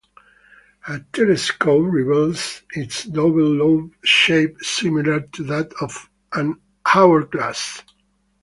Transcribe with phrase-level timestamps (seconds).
[0.87, 6.59] A telescope reveals its double-lobed shape, similar to that of an
[6.91, 7.83] hourglass.